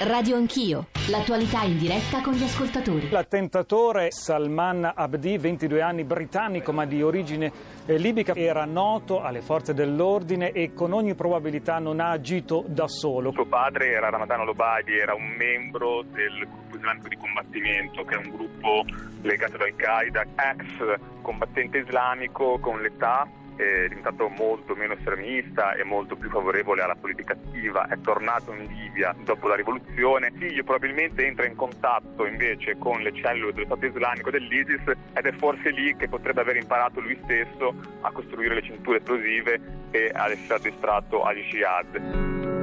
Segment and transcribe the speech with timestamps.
[0.00, 3.08] Radio Anch'io, l'attualità in diretta con gli ascoltatori.
[3.10, 7.52] L'attentatore Salman Abdi, 22 anni, britannico ma di origine
[7.86, 12.88] eh, libica, era noto alle forze dell'ordine e con ogni probabilità non ha agito da
[12.88, 13.30] solo.
[13.30, 18.18] Suo padre era Ramadan al-Obadi, era un membro del gruppo islamico di combattimento, che è
[18.18, 18.84] un gruppo
[19.22, 23.26] legato ad Al-Qaeda, ex combattente islamico con l'età
[23.56, 28.66] è diventato molto meno estremista e molto più favorevole alla politica attiva, è tornato in
[28.66, 30.32] Libia dopo la rivoluzione.
[30.36, 35.32] Figlio probabilmente entra in contatto invece con le cellule dello Stato islamico dell'ISIS ed è
[35.32, 40.32] forse lì che potrebbe aver imparato lui stesso a costruire le cinture esplosive e ad
[40.32, 42.53] essere addestrato agli Shihad.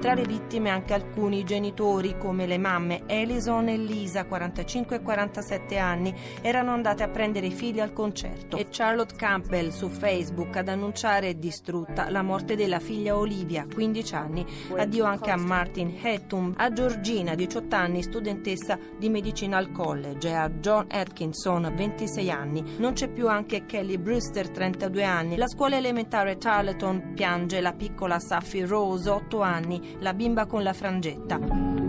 [0.00, 5.76] Tra le vittime anche alcuni genitori come le mamme Elison e Lisa, 45 e 47
[5.76, 10.68] anni, erano andate a prendere i figli al concerto e Charlotte Campbell su Facebook ad
[10.68, 14.46] annunciare distrutta la morte della figlia Olivia, 15 anni.
[14.74, 20.32] Addio anche a Martin Hetum, a Georgina, 18 anni, studentessa di medicina al college e
[20.32, 22.64] a John Atkinson, 26 anni.
[22.78, 25.36] Non c'è più anche Kelly Brewster, 32 anni.
[25.36, 30.72] La scuola elementare Charlton piange la piccola Safi Rose, 8 anni la bimba con la
[30.72, 31.79] frangetta.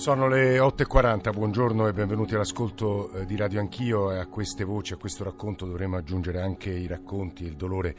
[0.00, 4.94] Sono le 8.40, buongiorno e benvenuti all'ascolto eh, di Radio Anch'io e a queste voci,
[4.94, 7.94] a questo racconto dovremo aggiungere anche i racconti e il dolore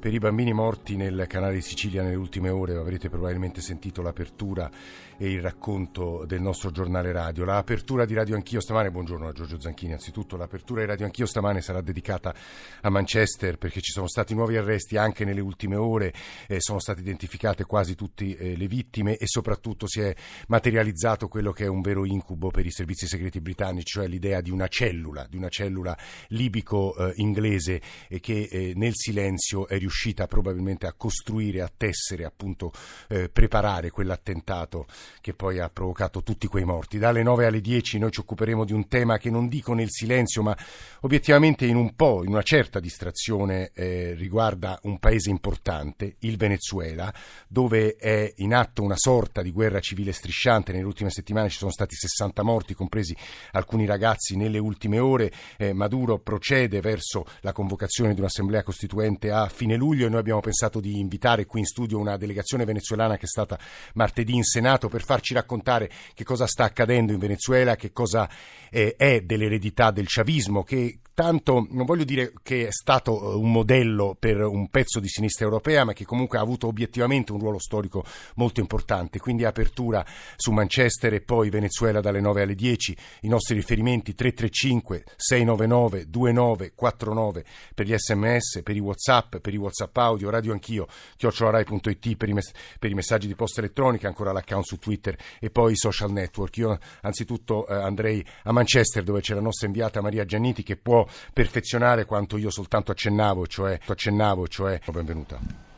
[0.00, 2.74] per i bambini morti nel canale di Sicilia nelle ultime ore.
[2.74, 4.68] Avrete probabilmente sentito l'apertura
[5.16, 7.44] e il racconto del nostro giornale radio.
[7.44, 11.60] L'apertura di Radio Anch'io stamane, buongiorno a Giorgio Zanchini anzitutto, l'apertura di Radio Anch'io stamane
[11.60, 12.34] sarà dedicata
[12.80, 16.12] a Manchester perché ci sono stati nuovi arresti anche nelle ultime ore,
[16.48, 20.12] eh, sono state identificate quasi tutte eh, le vittime e soprattutto si è
[20.48, 24.50] materializzato quello che è un vero incubo per i servizi segreti britannici, cioè l'idea di
[24.50, 25.96] una cellula, di una cellula
[26.28, 32.72] libico-inglese eh, che eh, nel silenzio è riuscita probabilmente a costruire, a tessere, appunto
[33.08, 34.86] eh, preparare quell'attentato
[35.20, 36.98] che poi ha provocato tutti quei morti.
[36.98, 40.42] Dalle 9 alle 10 noi ci occuperemo di un tema che non dico nel silenzio,
[40.42, 40.56] ma
[41.00, 47.12] obiettivamente in un po', in una certa distrazione eh, riguarda un paese importante, il Venezuela,
[47.48, 50.72] dove è in atto una sorta di guerra civile strisciante.
[50.72, 53.16] Nelle ultime settimane ci sono stati 60 morti, compresi
[53.52, 55.32] alcuni ragazzi nelle ultime ore.
[55.56, 60.40] Eh, Maduro procede verso la convocazione di un'assemblea costituente a fine luglio e noi abbiamo
[60.40, 63.58] pensato di invitare qui in studio una delegazione venezuelana che è stata
[63.94, 68.28] martedì in Senato per farci raccontare che cosa sta accadendo in Venezuela, che cosa
[68.70, 73.52] eh, è dell'eredità del chavismo, che tanto non voglio dire che è stato eh, un
[73.52, 77.58] modello per un pezzo di sinistra europea, ma che comunque ha avuto obiettivamente un ruolo
[77.58, 78.04] storico
[78.34, 79.20] molto importante.
[79.20, 80.04] Quindi apertura
[80.36, 82.96] su Manchester e poi Venezuela dalle 9 alle 10.
[83.22, 87.44] I nostri riferimenti 335 699 2949
[87.74, 90.86] per gli sms, per i whatsapp, per i whatsapp audio, radio anch'io,
[91.16, 92.32] chiocciolarai.it per,
[92.78, 96.56] per i messaggi di posta elettronica, ancora l'account su Twitter e poi i social network.
[96.56, 101.03] Io anzitutto eh, andrei a Manchester dove c'è la nostra inviata Maria Gianniti che può
[101.32, 105.72] perfezionare quanto io soltanto accennavo, cioè, accennavo, cioè benvenuta.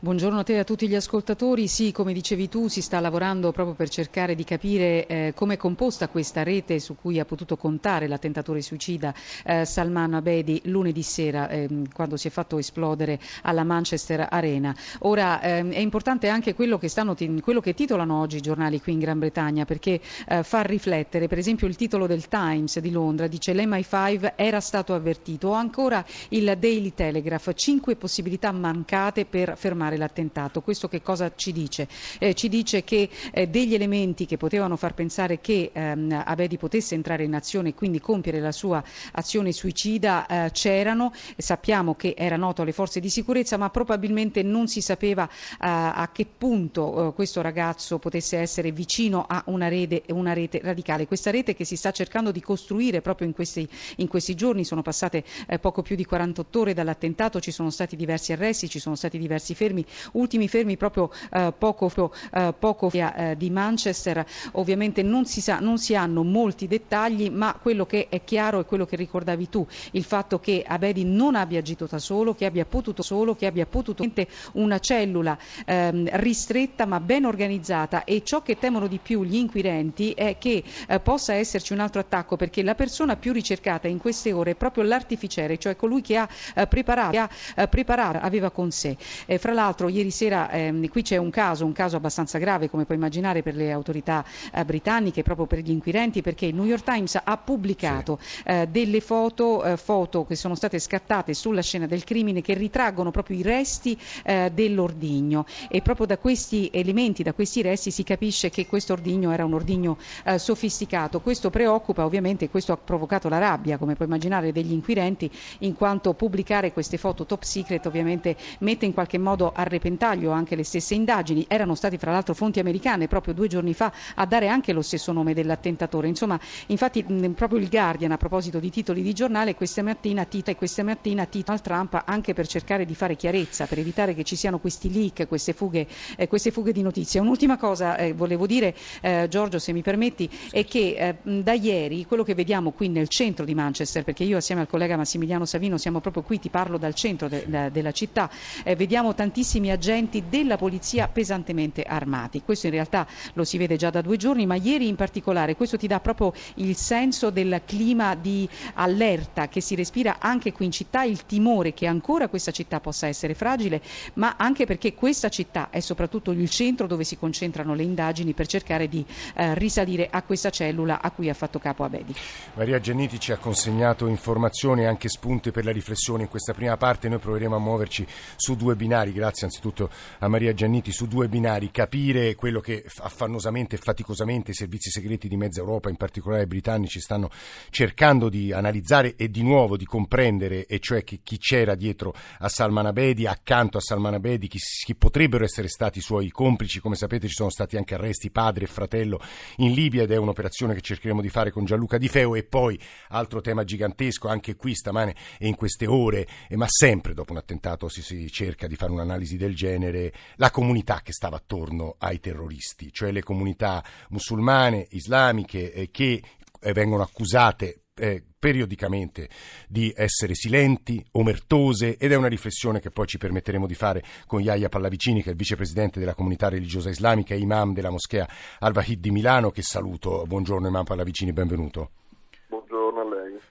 [0.00, 1.66] Buongiorno a te e a tutti gli ascoltatori.
[1.66, 5.56] Sì, come dicevi tu, si sta lavorando proprio per cercare di capire eh, come è
[5.56, 9.12] composta questa rete su cui ha potuto contare l'attentatore suicida
[9.44, 14.72] eh, Salman Abedi lunedì sera, eh, quando si è fatto esplodere alla Manchester Arena.
[15.00, 18.92] Ora ehm, è importante anche quello che, stanno, quello che, titolano oggi i giornali qui
[18.92, 23.26] in Gran Bretagna, perché eh, fa riflettere, per esempio il titolo del Times di Londra
[23.26, 29.87] dice l'MI5 era stato avvertito, o ancora il Daily Telegraph, cinque possibilità mancate per fermare
[29.88, 30.60] fermare l'attentato.
[30.60, 31.88] Questo che cosa ci dice?
[32.18, 36.94] Eh, ci dice che eh, degli elementi che potevano far pensare che ehm, Abedi potesse
[36.94, 38.82] entrare in azione e quindi compiere la sua
[39.12, 44.68] azione suicida eh, c'erano, sappiamo che era noto alle forze di sicurezza ma probabilmente non
[44.68, 50.02] si sapeva eh, a che punto eh, questo ragazzo potesse essere vicino a una rete,
[50.08, 51.06] una rete, radicale.
[51.06, 54.82] Questa rete che si sta cercando di costruire proprio in questi, in questi giorni, sono
[54.82, 58.96] passate eh, poco più di 48 ore dall'attentato, ci sono stati diversi arresti, ci sono
[58.98, 61.90] stati diversi fermi fermi, ultimi fermi proprio eh, poco,
[62.32, 64.24] eh, poco eh, di Manchester.
[64.52, 68.64] Ovviamente non si, sa, non si hanno molti dettagli, ma quello che è chiaro è
[68.64, 72.64] quello che ricordavi tu, il fatto che Abedi non abbia agito da solo, che abbia
[72.64, 74.04] potuto solo, che abbia potuto
[74.52, 75.36] una cellula
[75.66, 80.62] ehm, ristretta ma ben organizzata e ciò che temono di più gli inquirenti è che
[80.86, 84.54] eh, possa esserci un altro attacco perché la persona più ricercata in queste ore è
[84.54, 88.96] proprio l'artificiere, cioè colui che ha eh, preparato, che ha, eh, preparato aveva con sé.
[89.38, 92.84] fra l'altro l'altro ieri sera ehm, qui c'è un caso, un caso abbastanza grave come
[92.84, 96.82] puoi immaginare per le autorità eh, britanniche, proprio per gli inquirenti, perché il New York
[96.82, 98.42] Times ha pubblicato sì.
[98.46, 103.10] eh, delle foto, eh, foto, che sono state scattate sulla scena del crimine che ritraggono
[103.10, 108.48] proprio i resti eh, dell'ordigno e proprio da questi elementi, da questi resti si capisce
[108.50, 111.20] che questo ordigno era un ordigno eh, sofisticato.
[111.20, 115.30] Questo preoccupa ovviamente e questo ha provocato la rabbia, come puoi immaginare, degli inquirenti
[115.60, 120.54] in quanto pubblicare queste foto top secret ovviamente mette in qualche modo a repentaglio anche
[120.54, 121.44] le stesse indagini.
[121.48, 125.12] Erano stati fra l'altro fonti americane proprio due giorni fa a dare anche lo stesso
[125.12, 126.06] nome dell'attentatore.
[126.06, 130.56] Insomma, infatti proprio il Guardian a proposito di titoli di giornale questa mattina tita e
[130.56, 134.36] questa mattina tita al Trump anche per cercare di fare chiarezza, per evitare che ci
[134.36, 137.20] siano questi leak, queste fughe, eh, queste fughe di notizie.
[137.20, 142.06] Un'ultima cosa eh, volevo dire, eh, Giorgio, se mi permetti, è che eh, da ieri
[142.06, 145.78] quello che vediamo qui nel centro di Manchester, perché io assieme al collega Massimiliano Savino
[145.78, 148.30] siamo proprio qui, ti parlo dal centro de, de, della città,
[148.62, 152.42] eh, vediamo tantissimi agenti della polizia pesantemente armati.
[152.42, 155.76] Questo in realtà lo si vede già da due giorni, ma ieri in particolare questo
[155.76, 160.72] ti dà proprio il senso del clima di allerta che si respira anche qui in
[160.72, 163.80] città, il timore che ancora questa città possa essere fragile,
[164.14, 168.46] ma anche perché questa città è soprattutto il centro dove si concentrano le indagini per
[168.46, 169.04] cercare di
[169.34, 172.14] eh, risalire a questa cellula a cui ha fatto capo Abedi.
[172.54, 176.76] Maria Gianniti ci ha consegnato informazioni e anche spunti per la riflessione in questa prima
[176.76, 177.08] parte.
[177.08, 178.06] Noi proveremo a muoverci
[178.36, 183.76] su due binari, grazie anzitutto a Maria Gianniti, su due binari, capire quello che affannosamente
[183.76, 187.30] e faticosamente i servizi segreti di mezza Europa, in particolare i britannici, stanno
[187.70, 192.86] cercando di analizzare e di nuovo di comprendere, e cioè chi c'era dietro a Salman
[192.86, 196.80] Abedi, accanto a Salman Abedi, chi, chi potrebbero essere stati i suoi complici.
[196.80, 199.20] Come sapete ci sono stati anche arresti padre e fratello
[199.56, 202.78] in Libia ed è un'operazione che cercheremo di fare con Gianluca Di Feo e poi
[203.08, 207.88] altro tema gigantesco anche qui stamane e in queste ore, ma sempre dopo un attentato
[207.88, 212.92] si, si cerca di fare un'analisi del genere, la comunità che stava attorno ai terroristi,
[212.92, 216.22] cioè le comunità musulmane, islamiche eh, che
[216.60, 219.28] eh, vengono accusate eh, periodicamente
[219.66, 224.40] di essere silenti, omertose ed è una riflessione che poi ci permetteremo di fare con
[224.40, 228.28] Yahya Pallavicini che è il vicepresidente della comunità religiosa islamica e imam della moschea
[228.60, 230.24] Al-Wahid di Milano che saluto.
[230.26, 231.90] Buongiorno imam Pallavicini, benvenuto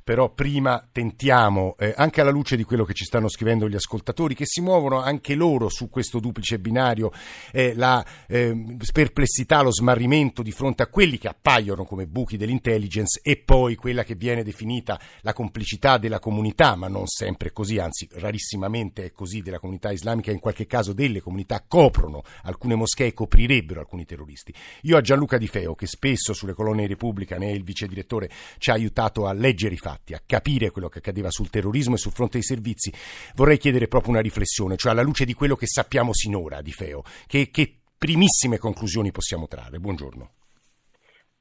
[0.08, 4.36] però prima tentiamo, eh, anche alla luce di quello che ci stanno scrivendo gli ascoltatori,
[4.36, 7.12] che si muovono anche loro su questo duplice binario,
[7.52, 13.20] eh, la eh, perplessità, lo smarrimento di fronte a quelli che appaiono come buchi dell'intelligence
[13.22, 18.08] e poi quella che viene definita la complicità della comunità, ma non sempre così, anzi
[18.14, 23.82] rarissimamente è così della comunità islamica, in qualche caso delle comunità coprono, alcune moschee coprirebbero
[23.82, 24.54] alcuni terroristi.
[24.84, 27.88] Io a Gianluca Di Feo, che spesso sulle colonne di Repubblica ne è il vice
[27.88, 31.50] direttore, ci ha aiutato a leggere i fatti fatti, a capire quello che accadeva sul
[31.50, 32.94] terrorismo e sul fronte dei servizi,
[33.36, 37.04] vorrei chiedere proprio una riflessione, cioè alla luce di quello che sappiamo sinora di Feo,
[37.26, 39.80] che, che primissime conclusioni possiamo trarre.
[39.80, 40.30] Buongiorno.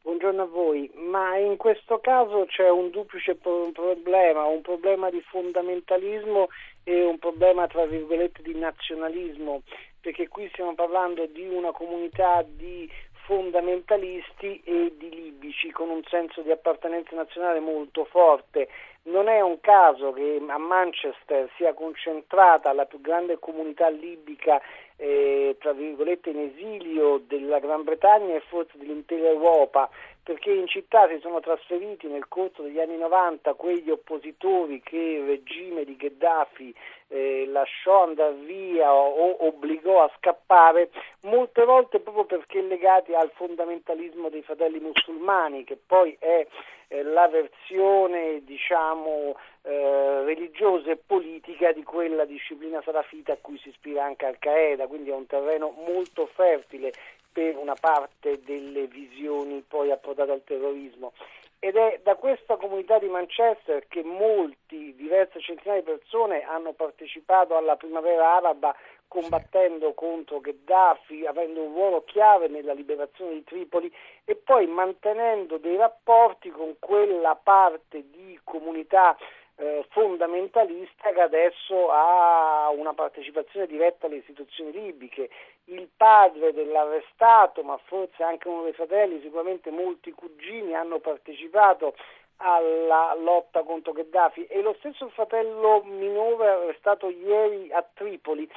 [0.03, 6.49] Buongiorno a voi, ma in questo caso c'è un duplice problema, un problema di fondamentalismo
[6.85, 9.62] e un problema tra virgolette di nazionalismo,
[10.00, 12.88] perché qui stiamo parlando di una comunità di
[13.26, 18.69] fondamentalisti e di libici con un senso di appartenenza nazionale molto forte.
[19.02, 24.61] Non è un caso che a Manchester sia concentrata la più grande comunità libica
[24.96, 29.90] eh, tra virgolette in esilio della Gran Bretagna e forse dell'intera Europa,
[30.26, 35.25] perché in città si sono trasferiti nel corso degli anni 90 quegli oppositori che il
[35.25, 36.75] regime di Gheddafi
[37.06, 40.90] eh, lasciò andare via o, o, obbligò a scappare,
[41.20, 46.44] molte volte proprio perché legati al fondamentalismo dei fratelli musulmani, che poi è
[46.89, 53.69] eh, la versione diciamo eh, religiosa e politica di quella disciplina salafita a cui si
[53.69, 56.93] ispira anche Al Qaeda, quindi è un terreno molto fertile
[57.36, 61.12] per una parte delle visioni poi approdate al terrorismo.
[61.58, 67.55] Ed è da questa comunità di Manchester che molti, diverse centinaia di persone hanno partecipato
[67.55, 68.74] alla primavera araba
[69.06, 75.76] combattendo contro Gheddafi, avendo un ruolo chiave nella liberazione di Tripoli e poi mantenendo dei
[75.76, 79.14] rapporti con quella parte di comunità
[79.56, 85.31] eh, fondamentalista che adesso ha una partecipazione diretta alle istituzioni libiche.
[85.65, 91.94] Il padre dell'arrestato, ma forse anche uno dei fratelli, sicuramente molti cugini hanno partecipato
[92.39, 98.48] alla lotta contro Gheddafi e lo stesso fratello minore arrestato ieri a Tripoli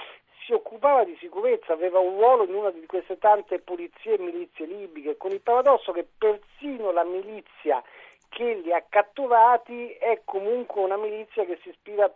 [0.49, 4.65] si occupava di sicurezza, aveva un ruolo in una di queste tante polizie e milizie
[4.65, 7.83] libiche, con il paradosso che persino la milizia
[8.29, 12.09] che li ha catturati è comunque una milizia che si ispira a,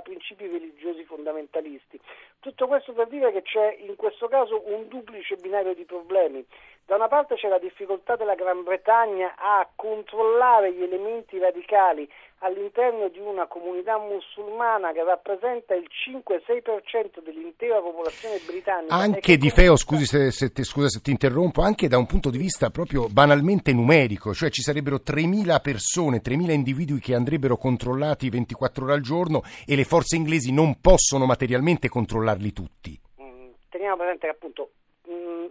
[0.00, 1.98] principi religiosi fondamentalisti.
[2.40, 6.44] Tutto questo per dire che c'è in questo caso un duplice binario di problemi.
[6.86, 12.10] Da una parte c'è la difficoltà della Gran Bretagna a controllare gli elementi radicali
[12.42, 18.94] all'interno di una comunità musulmana che rappresenta il 5-6% dell'intera popolazione britannica.
[18.94, 22.30] Anche di Feo, scusi se, se, ti, scusa se ti interrompo, anche da un punto
[22.30, 28.30] di vista proprio banalmente numerico, cioè ci sarebbero 3.000 persone, 3.000 individui che andrebbero controllati
[28.30, 31.90] 24 ore al giorno e le forze inglesi non possono materialmente
[32.30, 33.00] controllarli tutti.
[33.20, 34.70] Mm, teniamo presente che appunto
[35.10, 35.46] mm,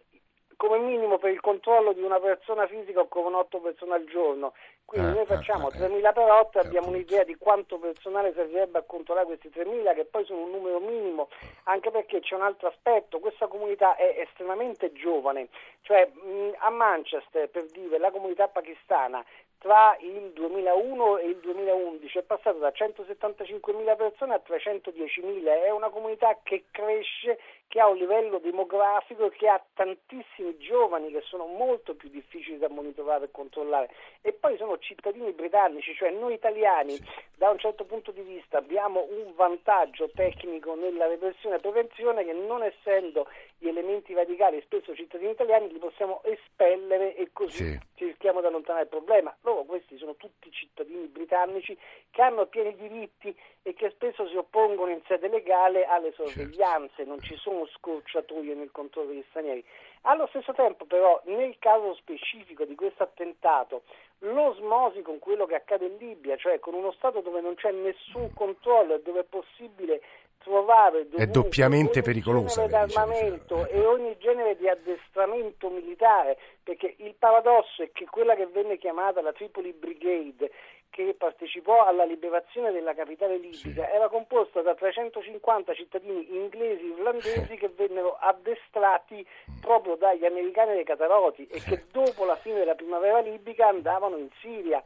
[0.56, 5.12] come minimo per il controllo di una persona fisica occorrono 8 persone al giorno, quindi
[5.12, 8.84] eh, noi facciamo eh, 3.000 per 8 e abbiamo un'idea di quanto personale servirebbe a
[8.84, 11.30] controllare questi 3.000 che poi sono un numero minimo,
[11.64, 15.48] anche perché c'è un altro aspetto, questa comunità è estremamente giovane,
[15.82, 19.24] cioè mh, a Manchester per dire la comunità pakistana
[19.60, 25.90] tra il 2001 e il 2011 è passata da 175.000 persone a 310.000, è una
[25.90, 27.38] comunità che cresce,
[27.70, 32.58] che ha un livello demografico e che ha tantissimi giovani che sono molto più difficili
[32.58, 33.90] da monitorare e controllare
[34.22, 36.98] e poi sono cittadini britannici, cioè noi italiani
[37.36, 42.34] da un certo punto di vista abbiamo un vantaggio tecnico nella repressione e prevenzione che
[42.34, 43.28] non essendo
[43.60, 47.80] gli elementi radicali spesso cittadini italiani li possiamo espellere e così sì.
[47.96, 49.36] cerchiamo di allontanare il problema.
[49.42, 51.78] Loro questi sono tutti cittadini britannici
[52.10, 57.10] che hanno pieni diritti e che spesso si oppongono in sede legale alle sorveglianze, certo.
[57.10, 59.64] non ci sono scorciatoie nel controllo degli stranieri.
[60.04, 63.84] Allo stesso tempo però nel caso specifico di questo attentato
[64.20, 68.34] l'osmosi con quello che accade in Libia, cioè con uno Stato dove non c'è nessun
[68.34, 70.02] controllo e dove è possibile
[70.40, 77.92] trovare è doppiamente pericolosa d'armamento e ogni genere di addestramento militare perché il paradosso è
[77.92, 80.50] che quella che venne chiamata la Tripoli Brigade
[80.90, 83.92] che partecipò alla liberazione della capitale libica sì.
[83.94, 89.26] era composta da 350 cittadini inglesi e irlandesi che vennero addestrati
[89.62, 94.30] proprio dagli americani dei Cataroti e che dopo la fine della primavera libica andavano in
[94.42, 94.84] Siria.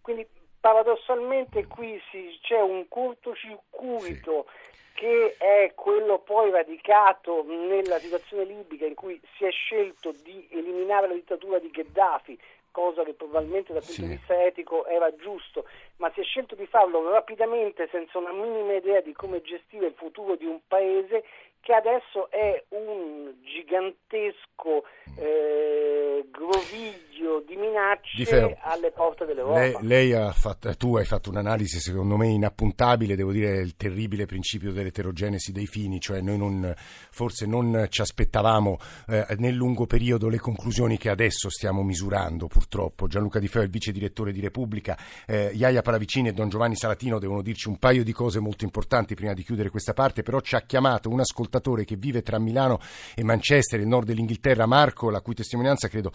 [0.00, 0.26] Quindi
[0.60, 8.86] paradossalmente qui si, c'è un cortocircuito sì che è quello poi radicato nella situazione libica
[8.86, 12.38] in cui si è scelto di eliminare la dittatura di Gheddafi,
[12.74, 14.08] cosa che probabilmente dal punto sì.
[14.08, 15.64] di vista etico era giusto,
[15.98, 19.94] ma si è scelto di farlo rapidamente senza una minima idea di come gestire il
[19.94, 21.22] futuro di un paese
[21.64, 24.84] che adesso è un gigantesco
[25.16, 29.60] eh, groviglio di minacce di alle porte dell'Europa.
[29.60, 34.26] Lei, lei ha fatto, tu hai fatto un'analisi secondo me inappuntabile, devo dire il terribile
[34.26, 38.76] principio dell'eterogenesi dei fini, cioè noi non, forse non ci aspettavamo
[39.08, 43.06] eh, nel lungo periodo le conclusioni che adesso stiamo misurando purtroppo.
[43.06, 47.18] Gianluca Di Feo, il vice direttore di Repubblica, eh, Iaia Palavicini e Don Giovanni Salatino
[47.18, 50.56] devono dirci un paio di cose molto importanti prima di chiudere questa parte, però ci
[50.56, 52.78] ha chiamato un ascoltatore ascoltatore che vive tra Milano
[53.14, 56.10] e Manchester, il nord dell'Inghilterra, Marco, la cui testimonianza credo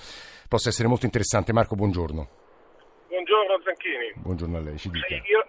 [0.47, 1.53] possa essere molto interessante.
[1.53, 2.27] Marco, buongiorno.
[3.07, 4.13] Buongiorno Zanchini.
[4.15, 5.07] Buongiorno a lei, ci dica.
[5.07, 5.41] Io,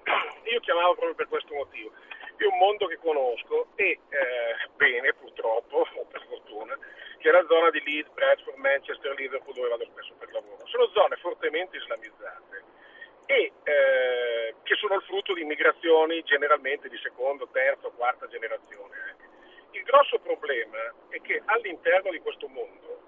[0.44, 1.90] io chiamavo proprio per questo motivo.
[2.37, 6.78] È un mondo che conosco e eh, bene, purtroppo, o per fortuna,
[7.18, 10.64] che è la zona di Leeds, Bradford, Manchester, Liverpool, dove vado spesso per lavoro.
[10.64, 12.64] Sono zone fortemente islamizzate
[13.26, 19.29] e eh, che sono il frutto di immigrazioni generalmente di seconda, terza quarta generazione.
[19.73, 23.00] Il grosso problema è che all'interno di questo mondo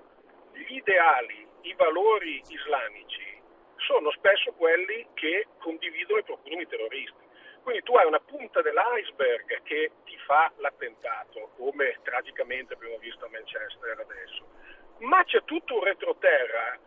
[0.53, 3.41] gli ideali, i valori islamici
[3.77, 7.21] sono spesso quelli che condividono i proclami terroristi.
[7.63, 13.29] Quindi tu hai una punta dell'iceberg che ti fa l'attentato, come tragicamente abbiamo visto a
[13.29, 14.47] Manchester adesso,
[14.99, 16.79] ma c'è tutto un retroterra,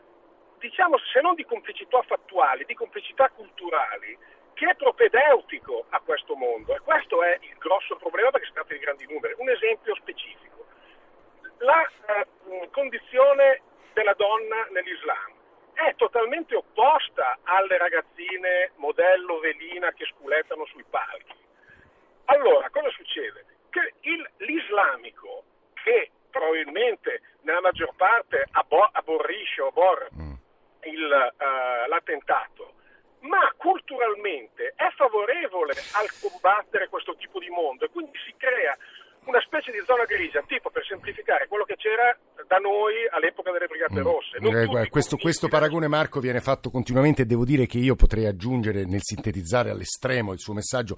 [0.60, 4.18] diciamo se non di complicità fattuali, di complicità culturali,
[4.56, 8.74] che è propedeutico a questo mondo e questo è il grosso problema perché si tratta
[8.74, 9.36] di grandi numeri.
[9.38, 10.66] Un esempio specifico,
[11.60, 13.62] la eh, condizione
[13.94, 15.34] della donna nell'Islam
[15.74, 21.36] è totalmente opposta alle ragazzine modello velina che sculettano sui palchi.
[22.26, 23.46] Allora, cosa succede?
[23.70, 25.44] Che il, l'islamico,
[25.74, 30.34] che probabilmente nella maggior parte abbo- aborrisce o aborre mm.
[30.84, 32.75] il, uh, l'attentato,
[33.28, 38.76] ma culturalmente è favorevole al combattere questo tipo di mondo e quindi si crea
[39.26, 42.16] una specie di zona grigia, tipo per semplificare quello che c'era
[42.48, 44.04] da noi all'epoca delle Brigate mm.
[44.04, 44.38] Rosse.
[44.84, 48.86] Eh, questo, questo, paragone, Marco, viene fatto continuamente e devo dire che io potrei aggiungere
[48.86, 50.96] nel sintetizzare all'estremo il suo messaggio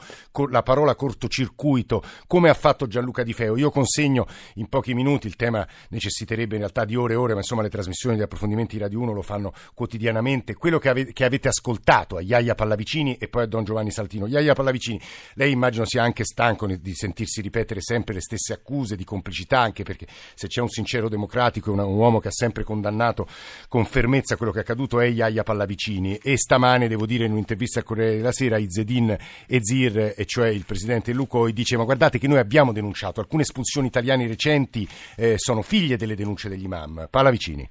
[0.50, 3.56] la parola cortocircuito, come ha fatto Gianluca Di Feo.
[3.56, 7.40] Io consegno in pochi minuti, il tema necessiterebbe in realtà di ore e ore, ma
[7.40, 10.56] insomma le trasmissioni di approfondimenti di Radio 1 lo fanno quotidianamente.
[10.56, 14.28] Quello che, ave, che avete ascoltato a Iaia Pallavicini e poi a Don Giovanni Saltino.
[14.28, 15.00] Iaia Pallavicini,
[15.36, 19.84] lei immagino sia anche stanco di sentirsi ripetere sempre le stesse accuse di complicità, anche
[19.84, 23.28] perché se c'è un sincero democratico, un, un uomo che ha sempre condannato
[23.70, 26.18] con fermezza quello che è accaduto è Iaia Pallavicini.
[26.18, 29.16] E stamane, devo dire, in un'intervista a Corriere della Sera, Izzedin
[29.48, 33.88] Ezir, e cioè il presidente Lucoi, dice ma guardate che noi abbiamo denunciato, alcune espulsioni
[33.88, 37.08] italiane recenti eh, sono figlie delle denunce degli imam.
[37.10, 37.70] Pallavicini.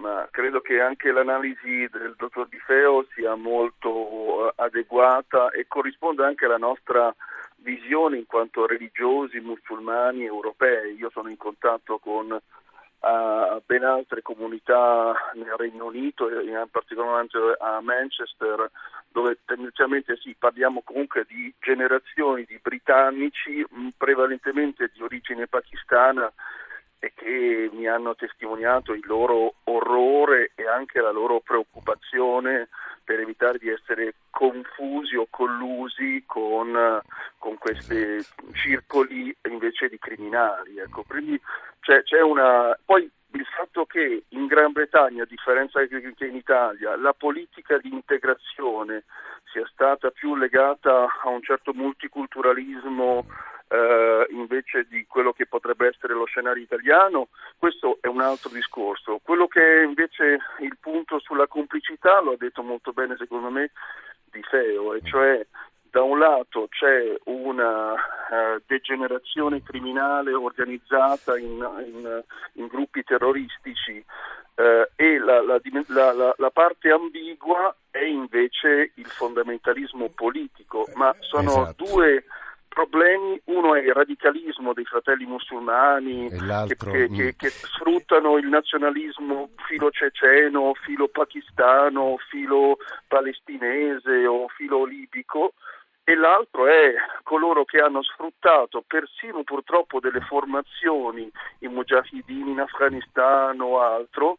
[0.00, 6.24] Ma credo che anche l'analisi del dottor Di Feo sia molto uh, adeguata e corrisponde
[6.24, 7.14] anche alla nostra
[7.62, 10.96] visione in quanto religiosi musulmani europei.
[10.96, 17.80] Io sono in contatto con uh, ben altre comunità nel Regno Unito in particolare a
[17.80, 18.70] Manchester
[19.12, 23.64] dove tendenzialmente sì, parliamo comunque di generazioni di britannici
[23.96, 26.32] prevalentemente di origine pakistana
[27.00, 32.68] e che mi hanno testimoniato il loro orrore e anche la loro preoccupazione
[33.10, 37.00] per evitare di essere confusi o collusi con,
[37.38, 40.78] con questi circoli invece di criminali.
[40.78, 41.02] Ecco.
[41.02, 41.40] Quindi
[41.80, 42.78] c'è, c'è una...
[42.84, 47.92] Poi il fatto che in Gran Bretagna, a differenza che in Italia, la politica di
[47.92, 49.02] integrazione
[49.52, 53.26] sia stata più legata a un certo multiculturalismo
[53.72, 59.20] eh, invece di quello che potrebbe essere lo scenario italiano, questo è un altro discorso.
[59.22, 63.70] Quello che è invece il punto sulla complicità, lo ha detto molto bene secondo me
[64.24, 65.46] Di Feo, e cioè
[65.90, 72.22] da un lato c'è una uh, degenerazione criminale organizzata in, in,
[72.54, 74.04] in gruppi terroristici
[74.54, 81.62] uh, e la, la, la, la, parte ambigua è invece il fondamentalismo politico, ma sono
[81.62, 81.84] esatto.
[81.84, 82.24] due
[82.70, 87.28] problemi, uno è il radicalismo dei fratelli musulmani che, che, che, mm.
[87.36, 95.54] che, sfruttano il nazionalismo filo ceceno, filo pakistano, filo palestinese o filo libico
[96.04, 103.60] e l'altro è coloro che hanno sfruttato persino purtroppo delle formazioni, i mujahideen in Afghanistan
[103.60, 104.38] o altro,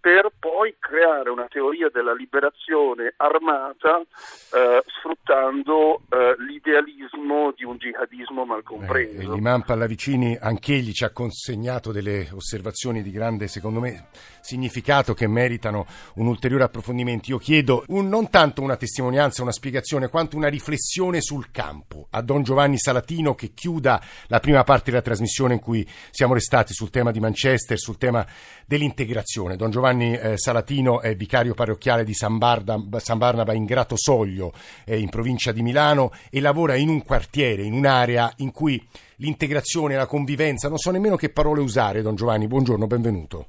[0.00, 8.46] per poi creare una teoria della liberazione armata eh, sfruttando eh, l'idealismo di un jihadismo
[8.46, 9.20] mal compreso.
[9.20, 14.08] Eh, L'imam Pallavicini anch'egli ci ha consegnato delle osservazioni di grande, secondo me,
[14.40, 17.30] significato che meritano un ulteriore approfondimento.
[17.30, 22.22] Io chiedo un, non tanto una testimonianza, una spiegazione, quanto una riflessione sul campo a
[22.22, 26.90] Don Giovanni Salatino che chiuda la prima parte della trasmissione in cui siamo restati sul
[26.90, 28.26] tema di Manchester, sul tema
[28.66, 29.56] dell'integrazione.
[29.56, 33.96] Don Giovanni Giovanni eh, Salatino è vicario parrocchiale di San, Barda, San Barnaba in Grato
[33.96, 34.52] Soglio,
[34.86, 38.80] in provincia di Milano, e lavora in un quartiere, in un'area in cui
[39.16, 42.46] l'integrazione, la convivenza, non so nemmeno che parole usare, Don Giovanni.
[42.46, 43.46] Buongiorno, benvenuto.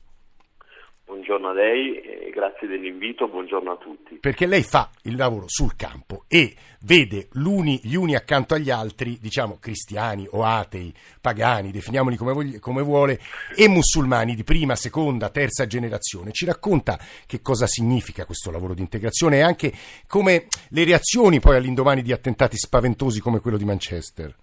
[1.05, 2.01] Buongiorno a lei
[2.41, 4.15] grazie dell'invito, buongiorno a tutti.
[4.15, 9.19] Perché lei fa il lavoro sul campo e vede l'uni, gli uni accanto agli altri,
[9.21, 13.19] diciamo cristiani o atei, pagani, definiamoli come, voglia, come vuole,
[13.55, 16.31] e musulmani di prima, seconda, terza generazione.
[16.31, 19.71] Ci racconta che cosa significa questo lavoro di integrazione e anche
[20.07, 24.33] come le reazioni poi all'indomani di attentati spaventosi come quello di Manchester.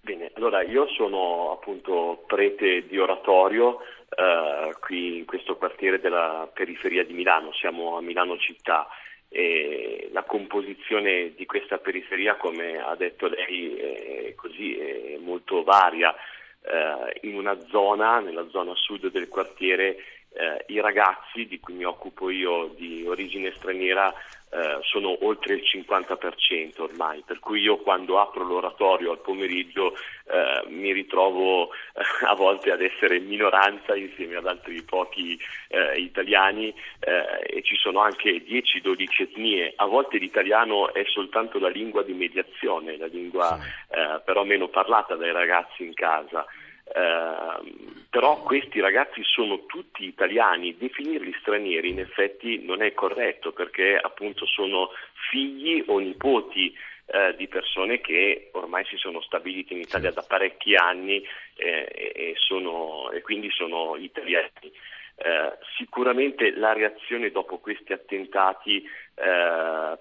[0.00, 3.78] Bene, allora io sono appunto prete di oratorio
[4.18, 8.88] uh, qui in questo quartiere della periferia di Milano, siamo a Milano città
[9.28, 16.14] e la composizione di questa periferia, come ha detto lei, è così, è molto varia.
[16.60, 19.96] Uh, in una zona, nella zona sud del quartiere,
[20.38, 24.14] uh, i ragazzi di cui mi occupo io di origine straniera
[24.50, 30.64] eh, sono oltre il 50% ormai, per cui io quando apro l'oratorio al pomeriggio eh,
[30.68, 37.58] mi ritrovo eh, a volte ad essere minoranza insieme ad altri pochi eh, italiani eh,
[37.58, 42.96] e ci sono anche 10-12 etnie, a volte l'italiano è soltanto la lingua di mediazione,
[42.96, 43.96] la lingua sì.
[44.24, 46.46] però meno parlata dai ragazzi in casa.
[46.94, 53.98] Uh, però questi ragazzi sono tutti italiani, definirli stranieri in effetti non è corretto perché
[54.00, 54.90] appunto sono
[55.30, 56.74] figli o nipoti
[57.06, 61.22] uh, di persone che ormai si sono stabilite in Italia da parecchi anni
[61.56, 64.72] eh, e, sono, e, quindi sono italiani.
[65.16, 68.88] Uh, sicuramente la reazione dopo questi attentati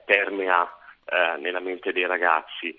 [0.05, 0.71] permea
[1.39, 2.77] nella mente dei ragazzi,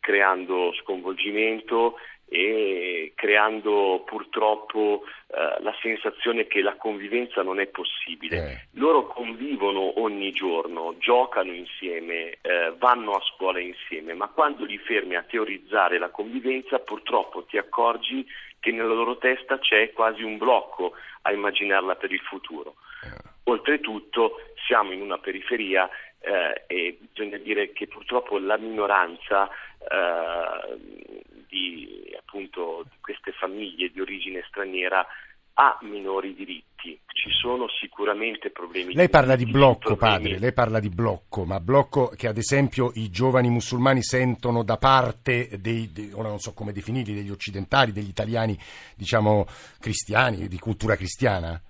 [0.00, 1.96] creando sconvolgimento
[2.28, 8.36] e creando purtroppo eh, la sensazione che la convivenza non è possibile.
[8.36, 8.66] Eh.
[8.72, 15.16] Loro convivono ogni giorno, giocano insieme, eh, vanno a scuola insieme, ma quando li fermi
[15.16, 18.26] a teorizzare la convivenza purtroppo ti accorgi
[18.60, 22.74] che nella loro testa c'è quasi un blocco a immaginarla per il futuro.
[23.04, 23.36] Eh.
[23.44, 25.88] Oltretutto siamo in una periferia
[26.20, 34.00] eh, e bisogna dire che purtroppo la minoranza eh, di, appunto, di queste famiglie di
[34.00, 35.06] origine straniera
[35.54, 37.00] ha minori diritti.
[37.06, 38.94] Ci sono sicuramente problemi.
[38.94, 40.22] Lei parla di blocco, problemi...
[40.22, 44.76] padre, lei parla di blocco, ma blocco che ad esempio i giovani musulmani sentono da
[44.76, 48.56] parte dei, dei ora non so come definirli, degli occidentali, degli italiani,
[48.94, 49.46] diciamo,
[49.80, 51.60] cristiani, di cultura cristiana?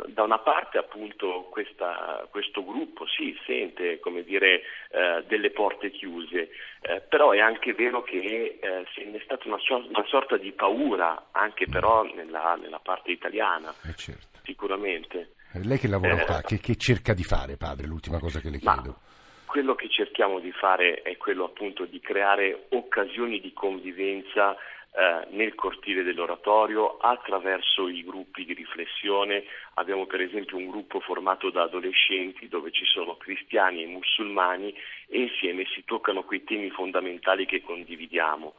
[0.00, 5.50] Eh, da una parte appunto questa, questo gruppo si sì, sente come dire, eh, delle
[5.50, 6.50] porte chiuse,
[6.82, 11.28] eh, però è anche vero che eh, si è innestata una, una, sorta di paura
[11.32, 14.40] anche però nella, nella parte italiana, eh, certo.
[14.42, 15.34] sicuramente.
[15.64, 16.42] Lei che lavoro fa?
[16.42, 17.86] Che, che, cerca di fare, padre?
[17.86, 19.00] L'ultima cosa che le chiedo.
[19.46, 24.56] quello che cerchiamo di fare è quello appunto di creare occasioni di convivenza
[24.92, 29.44] eh, nel cortile dell'oratorio attraverso i gruppi di riflessione.
[29.74, 34.74] Abbiamo per esempio un gruppo formato da adolescenti dove ci sono cristiani e musulmani
[35.06, 38.54] e insieme si toccano quei temi fondamentali che condividiamo.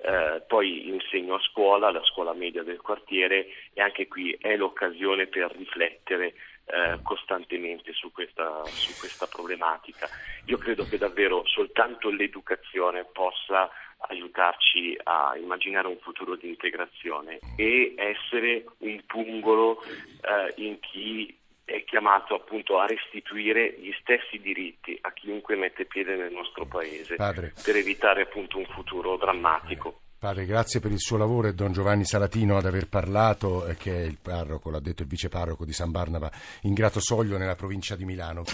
[0.00, 5.26] Eh, poi insegno a scuola, la scuola media del quartiere e anche qui è l'occasione
[5.26, 6.34] per riflettere
[6.66, 10.08] eh, costantemente su questa, su questa problematica.
[10.46, 13.70] Io credo che davvero soltanto l'educazione possa
[14.08, 21.82] aiutarci a immaginare un futuro di integrazione e essere un pungolo eh, in chi è
[21.84, 27.54] chiamato appunto a restituire gli stessi diritti a chiunque mette piede nel nostro paese Padre.
[27.62, 30.00] per evitare appunto un futuro drammatico.
[30.18, 33.94] Padre, grazie per il suo lavoro e Don Giovanni Salatino ad aver parlato, eh, che
[33.94, 36.30] è il parroco, l'ha detto il vice parroco di San Barnaba
[36.62, 38.44] in Grato Soglio nella provincia di Milano.